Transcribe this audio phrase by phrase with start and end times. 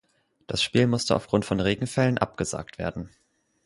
[0.47, 3.11] Das Spiel musste auf Grund von Regenfällen abgesagt werden.